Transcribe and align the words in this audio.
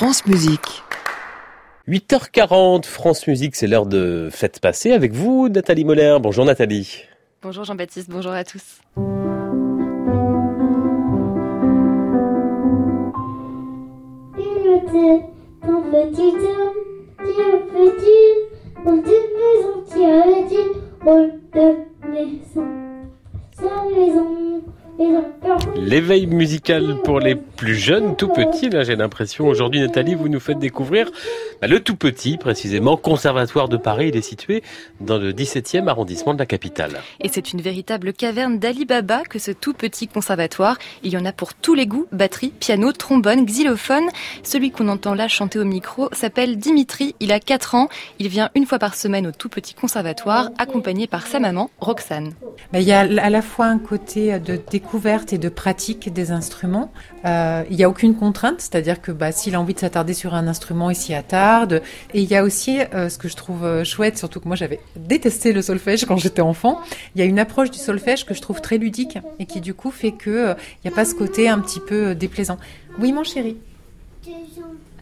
France 0.00 0.24
Musique. 0.24 0.82
8h40, 1.86 2.86
France 2.86 3.26
Musique, 3.26 3.54
c'est 3.54 3.66
l'heure 3.66 3.84
de 3.84 4.30
fête 4.32 4.58
passée 4.58 4.92
avec 4.92 5.12
vous, 5.12 5.50
Nathalie 5.50 5.84
Moller. 5.84 6.16
Bonjour 6.22 6.46
Nathalie. 6.46 7.02
Bonjour 7.42 7.64
Jean-Baptiste, 7.64 8.08
bonjour 8.08 8.32
à 8.32 8.42
tous. 8.42 8.80
L'éveil 25.82 26.26
musical 26.26 26.98
pour 27.02 27.20
les 27.20 27.34
plus 27.34 27.74
jeunes, 27.74 28.14
tout 28.14 28.28
petits, 28.28 28.68
là 28.68 28.82
j'ai 28.82 28.96
l'impression. 28.96 29.48
Aujourd'hui 29.48 29.80
Nathalie, 29.80 30.14
vous 30.14 30.28
nous 30.28 30.38
faites 30.38 30.58
découvrir 30.58 31.10
bah, 31.62 31.68
le 31.68 31.80
tout 31.80 31.96
petit, 31.96 32.36
précisément, 32.36 32.98
Conservatoire 32.98 33.68
de 33.70 33.78
Paris. 33.78 34.08
Il 34.08 34.16
est 34.16 34.22
situé 34.22 34.62
dans 35.00 35.16
le 35.16 35.32
17e 35.32 35.88
arrondissement 35.88 36.34
de 36.34 36.38
la 36.38 36.44
capitale. 36.44 37.00
Et 37.20 37.28
c'est 37.28 37.54
une 37.54 37.62
véritable 37.62 38.12
caverne 38.12 38.58
d'Ali 38.58 38.84
Baba 38.84 39.22
que 39.22 39.38
ce 39.38 39.52
tout 39.52 39.72
petit 39.72 40.06
conservatoire. 40.06 40.76
Il 41.02 41.12
y 41.12 41.16
en 41.16 41.24
a 41.24 41.32
pour 41.32 41.54
tous 41.54 41.74
les 41.74 41.86
goûts, 41.86 42.06
batterie, 42.12 42.52
piano, 42.60 42.92
trombone, 42.92 43.46
xylophone. 43.46 44.08
Celui 44.42 44.72
qu'on 44.72 44.88
entend 44.88 45.14
là 45.14 45.28
chanter 45.28 45.58
au 45.58 45.64
micro 45.64 46.10
s'appelle 46.12 46.58
Dimitri, 46.58 47.14
il 47.20 47.32
a 47.32 47.40
4 47.40 47.74
ans. 47.74 47.88
Il 48.18 48.28
vient 48.28 48.50
une 48.54 48.66
fois 48.66 48.78
par 48.78 48.94
semaine 48.94 49.26
au 49.26 49.32
tout 49.32 49.48
petit 49.48 49.72
conservatoire, 49.72 50.50
accompagné 50.58 51.06
par 51.06 51.26
sa 51.26 51.40
maman, 51.40 51.70
Roxane. 51.80 52.34
Bah, 52.70 52.80
il 52.80 52.86
y 52.86 52.92
a 52.92 53.00
à 53.00 53.30
la 53.30 53.42
fois 53.42 53.66
un 53.66 53.78
côté 53.78 54.38
de 54.38 54.60
découverte 54.70 55.32
et 55.32 55.38
de 55.38 55.48
pratique 55.48 55.69
des 56.10 56.30
instruments. 56.30 56.92
Euh, 57.24 57.64
il 57.70 57.76
n'y 57.76 57.84
a 57.84 57.88
aucune 57.88 58.14
contrainte, 58.14 58.60
c'est-à-dire 58.60 59.00
que 59.00 59.12
bah, 59.12 59.32
s'il 59.32 59.54
a 59.54 59.60
envie 59.60 59.74
de 59.74 59.78
s'attarder 59.78 60.14
sur 60.14 60.34
un 60.34 60.46
instrument, 60.46 60.90
il 60.90 60.96
s'y 60.96 61.14
attarde. 61.14 61.82
Et 62.14 62.20
il 62.20 62.30
y 62.30 62.36
a 62.36 62.42
aussi 62.42 62.80
euh, 62.94 63.08
ce 63.08 63.18
que 63.18 63.28
je 63.28 63.36
trouve 63.36 63.64
euh, 63.64 63.84
chouette, 63.84 64.18
surtout 64.18 64.40
que 64.40 64.48
moi 64.48 64.56
j'avais 64.56 64.80
détesté 64.96 65.52
le 65.52 65.62
solfège 65.62 66.04
quand 66.04 66.16
j'étais 66.16 66.42
enfant. 66.42 66.80
Il 67.14 67.20
y 67.20 67.22
a 67.22 67.26
une 67.26 67.38
approche 67.38 67.70
du 67.70 67.78
solfège 67.78 68.24
que 68.26 68.34
je 68.34 68.40
trouve 68.40 68.60
très 68.60 68.78
ludique 68.78 69.18
et 69.38 69.46
qui 69.46 69.60
du 69.60 69.74
coup 69.74 69.90
fait 69.90 70.12
que 70.12 70.54
il 70.84 70.88
n'y 70.88 70.92
a 70.92 70.94
pas 70.94 71.04
ce 71.04 71.14
côté 71.14 71.48
un 71.48 71.58
petit 71.58 71.80
peu 71.80 72.14
déplaisant. 72.14 72.58
Oui, 72.98 73.12
mon 73.12 73.24
chéri. 73.24 73.56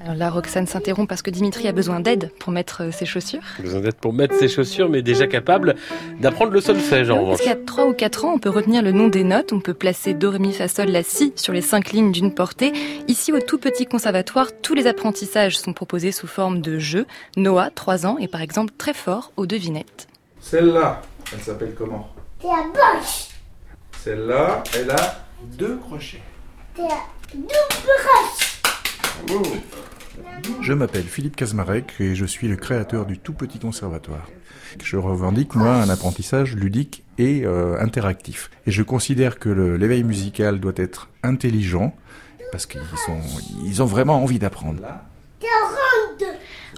Alors 0.00 0.14
là, 0.14 0.30
Roxane 0.30 0.66
s'interrompt 0.68 1.08
parce 1.08 1.22
que 1.22 1.30
Dimitri 1.30 1.66
a 1.66 1.72
besoin 1.72 1.98
d'aide 1.98 2.30
pour 2.38 2.52
mettre 2.52 2.84
euh, 2.84 2.90
ses 2.92 3.04
chaussures. 3.04 3.42
Besoin 3.58 3.80
d'aide 3.80 3.96
pour 3.96 4.12
mettre 4.12 4.34
ses 4.36 4.48
chaussures, 4.48 4.88
mais 4.88 5.02
déjà 5.02 5.26
capable 5.26 5.74
d'apprendre 6.20 6.52
le 6.52 6.60
solfège 6.60 7.10
en 7.10 7.20
revanche. 7.22 7.38
Parce 7.38 7.48
qu'à 7.48 7.56
3 7.56 7.86
ou 7.86 7.92
4 7.94 8.24
ans, 8.24 8.32
on 8.34 8.38
peut 8.38 8.48
retenir 8.48 8.80
le 8.82 8.92
nom 8.92 9.08
des 9.08 9.24
notes, 9.24 9.52
on 9.52 9.58
peut 9.60 9.74
placer 9.74 10.14
Do, 10.14 10.30
Ré, 10.30 10.38
Mi, 10.38 10.52
Fa, 10.52 10.68
Sol, 10.68 10.88
La, 10.90 11.02
Si 11.02 11.32
sur 11.34 11.52
les 11.52 11.62
cinq 11.62 11.90
lignes 11.90 12.12
d'une 12.12 12.32
portée. 12.32 12.72
Ici, 13.08 13.32
au 13.32 13.40
tout 13.40 13.58
petit 13.58 13.86
conservatoire, 13.86 14.50
tous 14.62 14.74
les 14.74 14.86
apprentissages 14.86 15.58
sont 15.58 15.72
proposés 15.72 16.12
sous 16.12 16.28
forme 16.28 16.60
de 16.60 16.78
jeux. 16.78 17.06
Noah, 17.36 17.70
3 17.70 18.06
ans, 18.06 18.18
est 18.18 18.28
par 18.28 18.40
exemple 18.40 18.72
très 18.78 18.94
fort 18.94 19.32
aux 19.36 19.46
devinettes. 19.46 20.06
Celle-là, 20.40 21.02
elle 21.32 21.40
s'appelle 21.40 21.74
comment? 21.76 22.08
T'es 22.40 22.46
à 22.48 22.62
gauche, 22.72 23.30
Celle-là, 24.04 24.62
elle 24.78 24.90
a 24.92 25.24
deux 25.58 25.76
crochets. 25.78 26.22
t'es 26.76 26.82
à 26.82 27.00
double 27.34 27.48
croche. 27.52 28.47
Je 30.60 30.72
m'appelle 30.72 31.04
Philippe 31.04 31.36
Kazmarek 31.36 31.94
et 32.00 32.14
je 32.14 32.24
suis 32.24 32.48
le 32.48 32.56
créateur 32.56 33.06
du 33.06 33.18
tout 33.18 33.32
petit 33.32 33.58
conservatoire. 33.58 34.28
Je 34.82 34.96
revendique, 34.96 35.54
moi, 35.54 35.74
un 35.74 35.88
apprentissage 35.88 36.54
ludique 36.54 37.04
et 37.16 37.44
euh, 37.44 37.80
interactif. 37.80 38.50
Et 38.66 38.70
je 38.70 38.82
considère 38.82 39.38
que 39.38 39.48
l'éveil 39.48 40.04
musical 40.04 40.60
doit 40.60 40.74
être 40.76 41.08
intelligent 41.22 41.94
parce 42.52 42.66
qu'ils 42.66 43.82
ont 43.82 43.86
vraiment 43.86 44.22
envie 44.22 44.38
d'apprendre. 44.38 44.82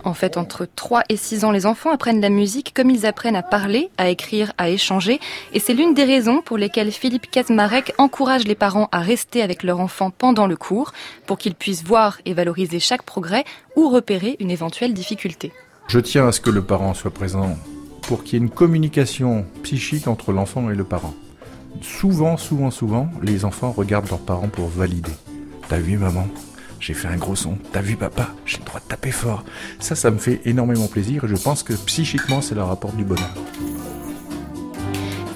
En 0.04 0.14
fait, 0.14 0.36
entre 0.36 0.66
3 0.66 1.02
et 1.08 1.16
6 1.16 1.44
ans, 1.44 1.50
les 1.50 1.66
enfants 1.66 1.90
apprennent 1.90 2.20
la 2.20 2.30
musique 2.30 2.72
comme 2.74 2.90
ils 2.90 3.06
apprennent 3.06 3.36
à 3.36 3.42
parler, 3.42 3.90
à 3.98 4.08
écrire, 4.08 4.52
à 4.58 4.70
échanger. 4.70 5.20
Et 5.52 5.60
c'est 5.60 5.74
l'une 5.74 5.94
des 5.94 6.04
raisons 6.04 6.40
pour 6.42 6.56
lesquelles 6.56 6.92
Philippe 6.92 7.30
Kazmarek 7.30 7.94
encourage 7.98 8.44
les 8.44 8.54
parents 8.54 8.88
à 8.92 9.00
rester 9.00 9.42
avec 9.42 9.62
leur 9.62 9.80
enfant 9.80 10.10
pendant 10.10 10.46
le 10.46 10.56
cours, 10.56 10.92
pour 11.26 11.38
qu'ils 11.38 11.54
puissent 11.54 11.84
voir 11.84 12.18
et 12.24 12.34
valoriser 12.34 12.80
chaque 12.80 13.02
progrès 13.02 13.44
ou 13.76 13.88
repérer 13.88 14.36
une 14.40 14.50
éventuelle 14.50 14.94
difficulté. 14.94 15.52
Je 15.88 15.98
tiens 15.98 16.28
à 16.28 16.32
ce 16.32 16.40
que 16.40 16.50
le 16.50 16.62
parent 16.62 16.94
soit 16.94 17.10
présent 17.10 17.56
pour 18.02 18.24
qu'il 18.24 18.34
y 18.34 18.36
ait 18.36 18.44
une 18.44 18.50
communication 18.50 19.44
psychique 19.62 20.08
entre 20.08 20.32
l'enfant 20.32 20.70
et 20.70 20.74
le 20.74 20.84
parent. 20.84 21.14
Souvent, 21.82 22.36
souvent, 22.36 22.70
souvent, 22.70 23.08
les 23.22 23.44
enfants 23.44 23.72
regardent 23.72 24.08
leurs 24.08 24.18
parents 24.18 24.48
pour 24.48 24.68
valider. 24.68 25.12
T'as 25.68 25.78
vu 25.78 25.98
maman? 25.98 26.26
J'ai 26.80 26.94
fait 26.94 27.08
un 27.08 27.16
gros 27.16 27.36
son. 27.36 27.58
T'as 27.72 27.82
vu 27.82 27.94
papa? 27.96 28.30
J'ai 28.46 28.58
le 28.58 28.64
droit 28.64 28.80
de 28.80 28.86
taper 28.86 29.12
fort. 29.12 29.44
Ça, 29.78 29.94
ça 29.94 30.10
me 30.10 30.18
fait 30.18 30.40
énormément 30.46 30.86
plaisir 30.86 31.24
et 31.24 31.28
je 31.28 31.36
pense 31.36 31.62
que 31.62 31.74
psychiquement, 31.74 32.40
ça 32.40 32.54
leur 32.54 32.70
apporte 32.70 32.96
du 32.96 33.04
bonheur. 33.04 33.34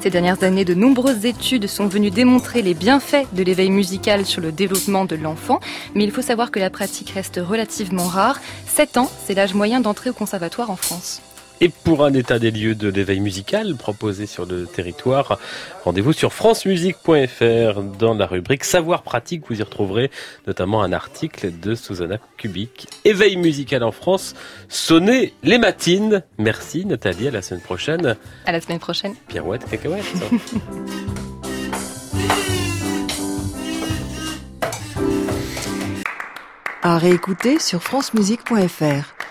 Ces 0.00 0.10
dernières 0.10 0.43
années, 0.43 0.65
de 0.65 0.75
nombreuses 0.75 1.25
études 1.25 1.66
sont 1.66 1.87
venues 1.87 2.10
démontrer 2.10 2.62
les 2.62 2.75
bienfaits 2.75 3.27
de 3.33 3.43
l'éveil 3.43 3.71
musical 3.71 4.27
sur 4.27 4.43
le 4.43 4.53
développement 4.53 5.04
de 5.04 5.16
l'enfant, 5.16 5.60
mais 5.94 6.04
il 6.04 6.10
faut 6.10 6.22
savoir 6.22 6.50
que 6.50 6.59
la 6.59 6.69
pratique 6.69 7.10
reste 7.10 7.41
relativement 7.43 8.06
rare. 8.06 8.38
7 8.66 8.97
ans, 8.99 9.10
c'est 9.25 9.34
l'âge 9.34 9.54
moyen 9.54 9.81
d'entrée 9.81 10.10
au 10.10 10.15
conservatoire 10.15 10.71
en 10.71 10.77
France. 10.77 11.22
Et 11.60 11.69
pour 11.69 12.04
un 12.04 12.12
état 12.12 12.38
des 12.38 12.50
lieux 12.50 12.75
de 12.75 12.88
l'éveil 12.88 13.20
musical 13.20 13.75
proposé 13.76 14.26
sur 14.26 14.44
le 14.44 14.66
territoire, 14.66 15.38
rendez-vous 15.84 16.12
sur 16.12 16.32
francemusique.fr 16.32 17.81
dans 17.98 18.15
la 18.15 18.26
rubrique 18.26 18.65
Savoir 18.65 19.03
pratique. 19.03 19.44
Vous 19.48 19.60
y 19.60 19.62
retrouverez 19.62 20.10
notamment 20.47 20.82
un 20.82 20.92
article 20.92 21.53
de 21.60 21.75
Susanna 21.75 22.19
Kubik. 22.37 22.88
Éveil 23.04 23.37
musical 23.37 23.84
en 23.84 23.92
France, 23.92 24.34
sonnez 24.69 25.32
les 25.42 25.59
matines. 25.59 26.22
Merci 26.38 26.84
Nathalie, 26.84 27.28
à 27.28 27.31
la 27.31 27.42
semaine 27.42 27.62
prochaine. 27.62 28.16
À 28.47 28.53
la 28.53 28.60
semaine 28.60 28.81
prochaine. 28.81 29.15
Pirouette, 29.28 29.65
cacahuète. 29.71 30.04
À 36.82 36.98
réécouter 36.98 37.59
sur 37.59 37.82
francemusique.fr. 37.82 39.24